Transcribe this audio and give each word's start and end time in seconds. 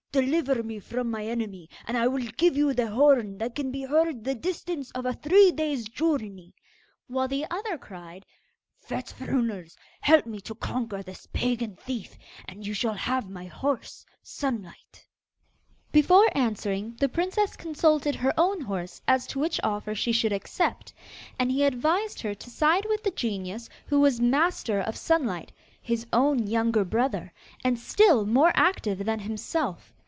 deliver 0.13 0.61
me 0.61 0.77
from 0.77 1.09
my 1.09 1.25
enemy, 1.25 1.69
and 1.87 1.97
I 1.97 2.05
will 2.05 2.25
give 2.35 2.57
you 2.57 2.73
the 2.73 2.87
horn 2.91 3.37
that 3.37 3.55
can 3.55 3.71
be 3.71 3.83
heard 3.83 4.25
the 4.25 4.35
distance 4.35 4.91
of 4.91 5.05
a 5.05 5.13
three 5.13 5.51
days' 5.51 5.87
journey;' 5.87 6.53
while 7.07 7.29
the 7.29 7.45
other 7.49 7.77
cried, 7.77 8.25
'Fet 8.75 9.05
Fruners! 9.17 9.77
help 10.01 10.25
me 10.25 10.41
to 10.41 10.53
conquer 10.53 11.01
this 11.01 11.29
pagan 11.31 11.77
thief, 11.77 12.17
and 12.43 12.67
you 12.67 12.73
shall 12.73 12.93
have 12.95 13.29
my 13.29 13.45
horse, 13.45 14.05
Sunlight.' 14.21 15.07
Before 15.93 16.27
answering, 16.37 16.97
the 16.99 17.07
princess 17.07 17.55
consulted 17.55 18.15
her 18.15 18.33
own 18.37 18.59
horse 18.59 19.01
as 19.07 19.25
to 19.27 19.39
which 19.39 19.61
offer 19.63 19.95
she 19.95 20.11
should 20.11 20.33
accept, 20.33 20.93
and 21.39 21.49
he 21.49 21.63
advised 21.63 22.19
her 22.19 22.35
to 22.35 22.49
side 22.49 22.85
with 22.89 23.01
the 23.03 23.11
genius 23.11 23.69
who 23.87 24.01
was 24.01 24.19
master 24.19 24.81
of 24.81 24.97
Sunlight, 24.97 25.53
his 25.81 26.05
own 26.11 26.47
younger 26.47 26.83
brother, 26.83 27.31
and 27.63 27.79
still 27.79 28.25
more 28.25 28.51
active 28.55 29.05
than 29.05 29.19
himself. 29.19 29.93